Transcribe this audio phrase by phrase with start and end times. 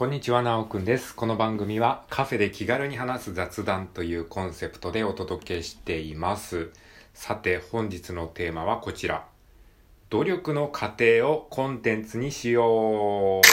[0.00, 1.14] こんにちは、なおくんです。
[1.14, 6.70] この番組はカフェで気軽に話す雑談というコンセプトでお届けしています。
[7.12, 9.26] さて、本日のテーマはこちら。
[10.08, 13.46] 努力の過程をコンテンツにしよう。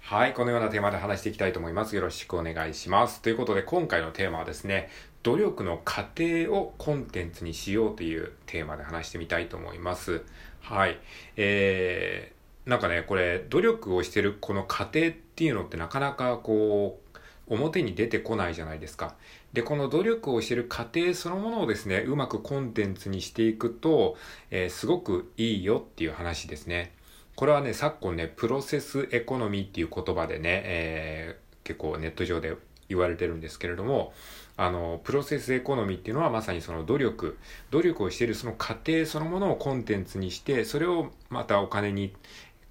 [0.00, 1.94] はい、このようなテーマで話していきたいと思います。
[1.94, 3.22] よろしくお願いします。
[3.22, 4.90] ということで、今回のテーマはですね、
[5.22, 10.24] 努力の過程をコンテンツにしようというテーマで話してみたいと思います。
[10.62, 10.98] はい。
[11.36, 12.33] えー、
[12.66, 19.16] なんかね、これ、努力をしてるこの過程っていうのってなかなかこう、表に出てこないじゃないですか。
[19.52, 24.16] で、この努力をしてる過程そのものをですね、うまくコンテンツにしていくと、
[24.50, 26.92] えーすごくいいよっていう話ですね。
[27.36, 32.56] これはね、昨今ね、プロセスエコノミーっていう言葉でね、えー結構ネット上で
[32.90, 34.12] 言われてるんですけれども、
[34.56, 37.38] あの、プロセスエコノミーっていうのはまさにその努力、
[37.70, 42.14] 努力をしているその過程そのものをコンテンツにして、それをまたお金に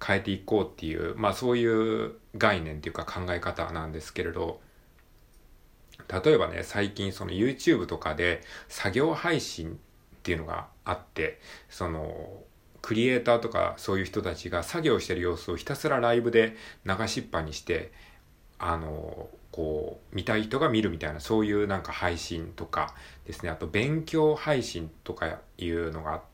[0.04, 4.60] 変えていこうっていう、まあそういう概念っていうか考え方なんですけれど、
[6.08, 9.76] 例えばね、最近その YouTube とかで作業配信っ
[10.22, 12.42] ていうのがあって、その、
[12.82, 17.92] クリエイターとかそういう人たちが作業してる様子をひたすらライブで流しっぱにして、
[18.58, 22.94] あの、こう、見たい人が見るみたいな、そういうなんか配信とか
[23.26, 26.33] ですね、あと勉強配信とかいうのがあって、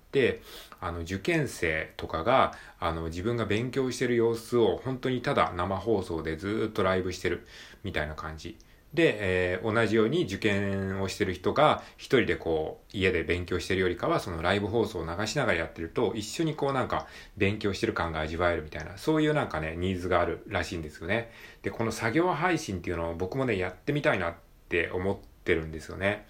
[0.81, 7.47] あの、受験生とかが、あの、自分が勉強してる様子を本当にただ生放送でずっとライブしてる
[7.85, 8.57] みたいな感じ。
[8.93, 21.31] で、えー同じように受験をしてる人が一人でこう家で勉強してるよりかはそのライブ放送を流しながらやってると一緒にこうなんか勉強してる感が味わえるみたいなそういうなんかねニーズがあるらしいんですよね。
[21.63, 24.35] で、この作業配信っていうのを僕もねやってみたいなっ
[24.69, 26.27] て思ってるんですよね。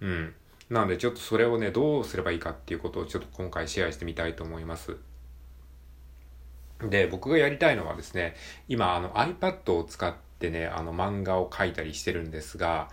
[0.00, 0.34] うん。
[0.70, 4.96] なのでちょっとそれをねどうすればいいかっていうことをちょっと今回シェアしてみたいと思います。
[6.88, 8.34] で、僕がやりたいのはですね、
[8.68, 12.88] 今、あの iPad を使ってね、あの漫画を描いたりしてるんですが、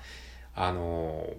[0.55, 1.33] あの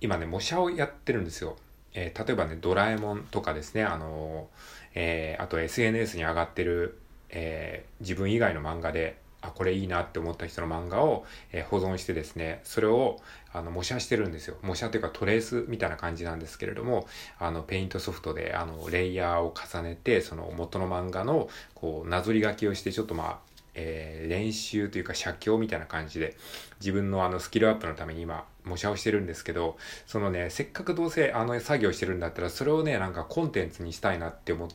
[0.00, 1.56] 今ね、模写をやってるんですよ。
[1.94, 4.48] えー例えばね、ドラえもんとかですね、あの
[4.94, 6.98] えーあと SNS に上がってる、
[7.30, 13.20] えー自分以外の漫画で、あ、これいいなって思った人の漫画を、えー保存してですね、それを
[13.52, 14.56] あの模写してるんですよ。
[14.62, 17.06] 模写というかトレースみたいな感じなんですけれども、
[17.38, 23.38] あのペイントソフトであのレイヤーを重ねて、その元の漫画のこうなぞり書きをして、ちょっとまあ、
[23.74, 26.36] えー練習というか写経みたいな感じで
[26.80, 29.76] 自分のあのスキルアップのために今模写をしてるんですけど
[30.06, 34.74] そのねせっかくどうせあの作業してるんだったらそれをねなんかコンテンツにしたいなって思って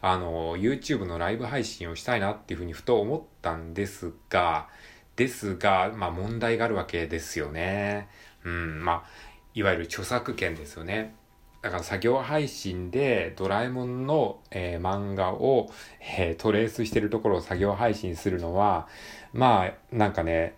[0.00, 4.68] あの YouTube のライブ配信をしたいなっていうふうにふと思ったんですが
[5.16, 8.08] ですがまあ問題があるわけですよね。
[8.44, 9.04] うんまあ
[9.54, 11.14] いわゆる著作権ですよね。
[11.62, 15.70] だから作業配信でドラえもんの、えー漫画を、
[16.00, 18.86] えートレースしてるところを作業配信するのは、
[19.32, 20.54] まあ、なんかね、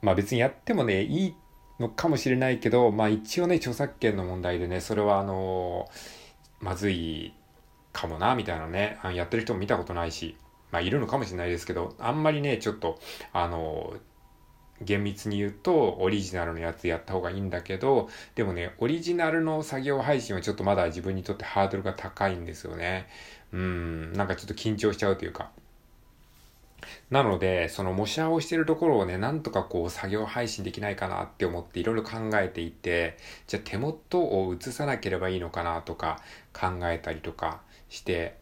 [0.00, 1.34] まあ別にやってもね、いい
[1.80, 5.88] のかもしれないけど、まあ一応ね、著作権の問題でね、それはあの
[6.60, 7.34] まずい
[7.92, 10.36] かもな、みたいなね、あのやってる人も見たことないし、
[10.70, 12.98] まあいるのかもしれないですけど、あんまりね、ちょっと、
[13.32, 13.94] あの
[14.84, 23.08] 厳密に言うとオリジナルのやつやった方がいいんだけどでもねオリジナルの作業配信はちょっとまだ自分にとってハードルが高いんですよね。
[23.52, 25.50] うんなんかちょっと緊張しちゃうというか。
[27.10, 33.16] なのでその模写をしてるところをねなんとかこう作業配信できないかなって思っていろいろ考えていて
[33.46, 36.20] じゃあ手元を映さなければいいのかなとか
[36.52, 38.38] 考えたりとかして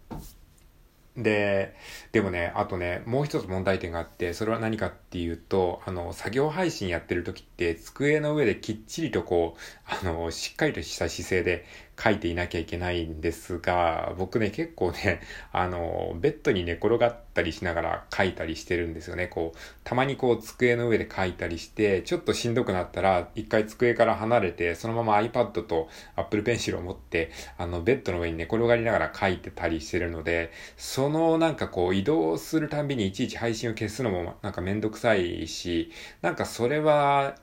[1.16, 1.74] で、
[2.12, 11.66] でもね、あとね、もう一つ問題点があって、それは何かっていうと、あの、作業配信やってる時って、机の上できっちりとこう、あの、しっかりとした姿勢で
[12.02, 15.20] 書いていなきゃいけないんですが、僕ね、結構ね、
[15.52, 19.26] あの、ベッドに寝転がったりしながら書いたりしてるんですよね。
[19.26, 35.92] こう、たまにこう、机の上で書いたりして、ちょっとしんどくなったら、一回机から離れて、そのまま iPad と Apple Pencil を持って、あの、ベッドの上に寝転がりながら書いてたりしてるので、そのなんかこう移動するたんびにいちいち配信を消すのもなんかめんどくさいし、
[36.22, 37.36] なんかそれは、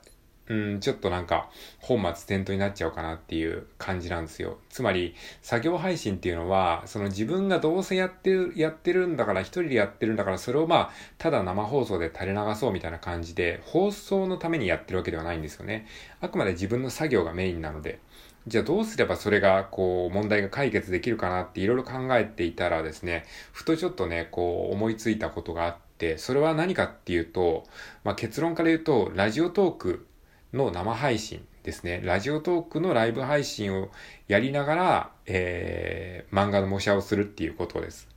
[0.48, 4.58] うん、ちょっとなんか本末転倒になっちゃうかなっていう感じなんですよ。
[4.70, 15.86] つまり作業配信っていうのは、その自分がどうせやってる、やってるんだから一人でやってるんだからそれをまあ、ただ生放送で垂れ流そうみたいな感じで、放送のためにやってるわけではないんですよね。
[16.20, 18.00] あくまで自分の作業がメインなので。
[18.46, 27.64] じゃあどうすればそれがこう問題が解決できるかなっていろいろ考えていたらですね、ふとちょっとね、こう思いついたことがあって、それは何かっていうと、
[28.04, 30.06] まあ、結論から言うと、ラジオトーク
[30.52, 32.00] の生配信ですね。
[32.02, 33.90] ラジオトークのライブ配信を
[34.26, 38.08] やりながら、えー、漫画の模写をするっていうことです。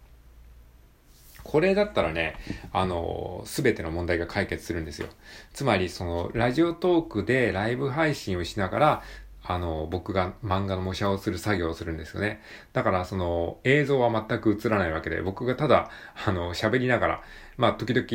[1.43, 2.35] これだったらね、
[2.71, 5.07] あの、すべての問題が解決するんですよ。
[5.53, 9.03] つまり、その、ラジオトークでライブ配信をしながら、
[9.43, 12.41] あの、僕が漫画の模写をする作業をするんですよね。
[12.73, 15.89] だから、その、映像は全く映らないわけで、僕がただ、
[16.25, 17.23] あの、喋りながら、
[17.57, 18.05] まあ、時々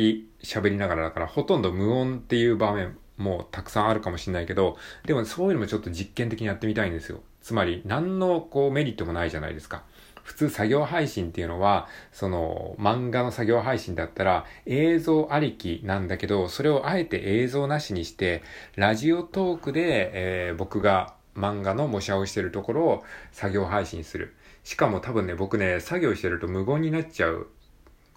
[0.41, 7.21] 喋りながらだから、ほとんど無音っていう場面もうたくさんあるかもしれないけど、でもそういうのもちょっと実験的にやってみたいんですよ。
[7.41, 9.83] つまり、何のこうメリットもないじゃないですか。
[10.23, 18.43] 普通作業配信っていうのは、その漫画の作業配信だったら映像ありきなんだけど、それをあえて映像なしにして、
[18.75, 24.35] ラジオトークで、えー、僕が漫画の模写をしてるところを作業配信する。
[24.65, 27.47] しかも多分ね、僕ね、作業してると無言になっちゃう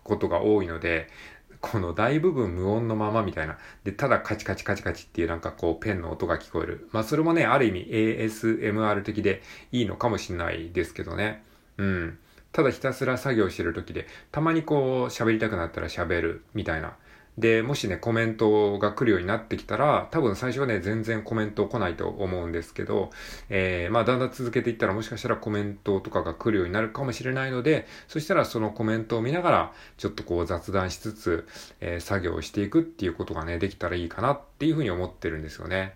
[0.03, 1.09] ことが多いので、
[1.61, 3.59] この大部分無音のままみたいな。
[3.85, 6.89] で、ただカチカチカチカチっていうなんかこうペンの音が聞こえる。
[6.93, 9.43] まあそれもね、ある意味 ASMR 的で
[9.73, 11.43] いいのかもしんないですけどね。
[11.77, 12.19] うん。
[12.53, 16.97] ただひたすら作業してる時で、たまにこう喋りたくなったら喋るみたいな。
[17.39, 23.11] で、もしね、コメントが来るようになってきたら、多分最初はね、全然コメント来ないと思うんですけど、
[23.49, 31.49] えー、まあ、だんだん続けていったら、もしかしたらコメントとかが来るようになるかもしれないので、そしたらそのコメントを見ながら、ちょっとこう雑談しつつ、
[31.81, 35.95] えー、作業をしていくっていうことがね、できたらいいかなっていうふうに思ってるんですよね。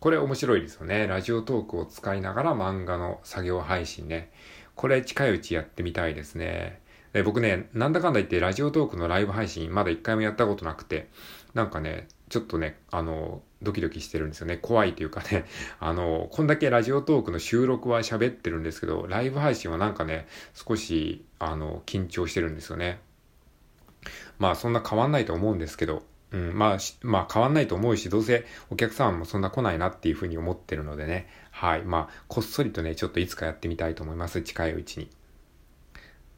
[0.00, 1.06] これ面白いですよね。
[1.06, 4.32] ラジオトークを使いながら漫画の作業配信ね。
[4.74, 6.81] これ近いうちやってみたいですね。
[7.12, 11.08] で僕ね、なんだかんだ言ってラジオトークのライブ配信まだ一回もやったことなくて、
[11.54, 14.56] なんかね、ちょっとね、あの、ドキドキしてるんですよね。
[14.56, 15.44] 怖いというかね、
[15.78, 23.00] あの、こんだけラジオトークの収録は喋ってるんですけど、ライブ配信はなんかね、少し、あの、緊張してるんですよね。
[24.38, 31.28] まあ、そんな変わんないと思うんですけど、うん、まあ、まあ変わんないと思うし、どうせお客さんもそんな来ないなっていうふうに思ってるのでね。
[31.50, 31.82] はい。
[31.84, 34.40] まあ、こっそりとね、ちょっといつかやってみたいと思います。
[34.40, 35.10] 近いうちに。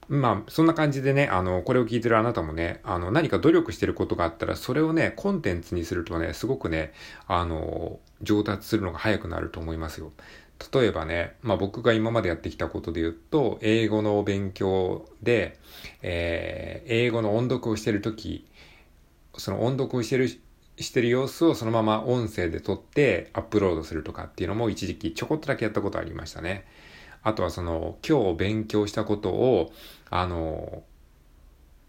[0.09, 6.93] まあ、そんな感じでね、あの、これを聞いてるあなたもね、あの、何か努力してることがあったら、それをね、コンテンツにするとね、すごくね、
[7.27, 10.13] あの、上達するのが早くなると思いますよ。
[10.73, 15.59] 例えばね、まあ僕が今までやってきたことで言うと、英語の勉強で、
[16.03, 18.47] えー、英語の音読をしてるとき、
[19.37, 26.65] その音読をしてる、してる様子をそのまま音声で撮ってアップロードするとかっていうのも一時期ちょこっとだけやったことありましたね。
[27.25, 29.73] あとはその、今日勉強したことを、
[30.11, 30.85] あの、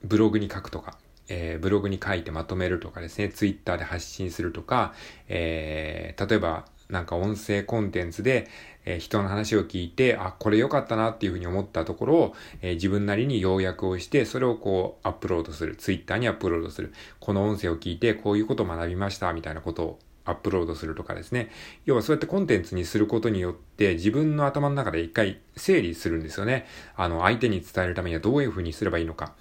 [0.04, 0.98] ブログに書くとか、
[1.28, 4.94] えー、ブログに書いてまとめるとかですね、ツイッターで発信するとか、
[5.28, 8.48] えー、例えば、なんか音声コンテンツで、
[8.86, 15.76] えー、人の話を聞いて、あ、これ良かったなっていうふうに思ったところを、えー、自分なりに要約をして、それをこうアップロードする。
[15.76, 16.94] ツイッターにアップロードする。
[17.20, 21.50] この音声を聞いて、こういうことを学びました、みたいなことをアップロードするとかですね。
[21.86, 26.66] 要はそうやってコンテンツにすることによって自分の頭の中で一回整理するんですよね。
[26.96, 29.34] あの、相手に伝えるためにはどういうふうにすればいいのか。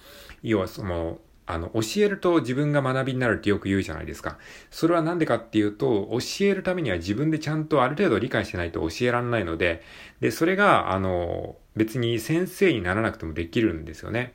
[0.43, 4.37] 要はその、あの、教えると自分が学びになるってよく言うじゃないですか。
[4.71, 9.83] それはなんでかっていうと、教えるためには自分でちゃんとある程度理解してないと教えられないので、
[10.21, 14.33] で、それが、あの、別に先生にならなくてもできるんですよね。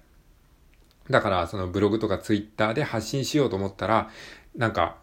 [1.08, 4.10] だから、そのブログとかツイッターで発信しようと思ったら、
[4.54, 4.98] なんか、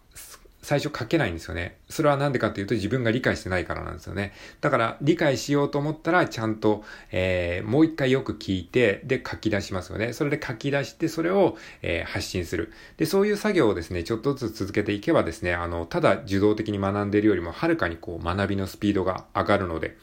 [0.67, 1.77] 最初書けないんですよね。
[1.87, 4.33] それはなんでかっていうと自分が理解してないからなんですよね。
[4.59, 10.11] だから理解しようと思ったらちゃんと、えー、もう一回よく聞いて、で書き出しますよね。
[10.11, 12.73] それで書き出してそれを、えー、発信する。
[12.97, 19.95] で、そういう作業をですね、ちょっとずつ続けていけばですね、あの、ただ受動的に学んでいるよりもはるかにこう学びのスピードが上がるので、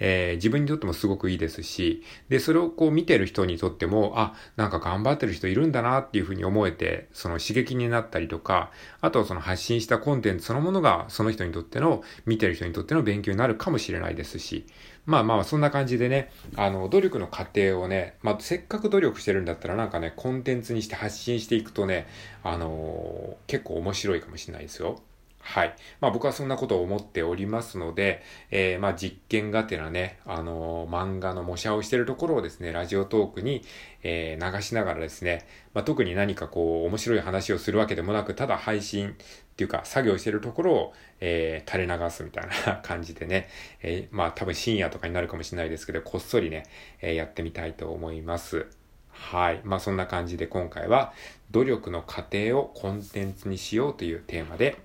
[0.00, 14.66] えー、自分にとってもすごくいいですし、で、それをこう見てる人にとっても、あ、なんか頑張ってる人いるんだなっていうふうに思えて、その刺激になったりとか、あとはその発信したコンテンツそのものがその人にとっての、見てる人にとっての勉強になるかもしれないですし、
[15.06, 22.06] まあまあ、そんな感じでね、あの、努力の過程をね、まあ、せっかく努力してるんだったらなんかね、コンテンツにして発信していくとね、
[22.42, 25.00] あのー、結構面白いかもしれないですよ。
[25.42, 25.74] はい。
[26.00, 33.62] まあ僕はそんなことを思っておりますので、えー、まあ実験がてらね、あのー、漫画の模写をしているところをですね、ラジオトークに、
[34.02, 39.12] えー、流しながらですね、まあ特に何かこう面白い話をするわけでもなく、ただ配信っ
[39.56, 43.48] ていうか作業しているところを、えー、垂れ流すみたいな 感じでね、
[43.82, 46.64] えー、まあ多分深夜とかになるかもしれないですけど、こっそりね、
[47.00, 48.66] えー、やってみたいと思います。
[49.10, 49.60] はい。
[49.64, 51.12] まあそんな感じで今回は
[51.50, 54.76] 努力の過程をコンテンツにしようというテーマで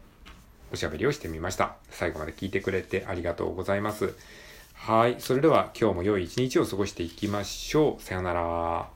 [0.76, 1.78] おしゃべりをしてみました。
[1.90, 4.14] 最後まで聞いてくれてありがとうございます。
[4.74, 5.16] はい。
[5.20, 8.04] それでは今日も良い一日を過ごしていきましょう。
[8.04, 8.95] さよなら。